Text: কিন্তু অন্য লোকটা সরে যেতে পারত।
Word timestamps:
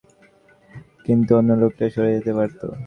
কিন্তু 1.05 1.31
অন্য 1.39 1.49
লোকটা 1.61 1.85
সরে 1.93 2.11
যেতে 2.15 2.31
পারত। 2.37 2.61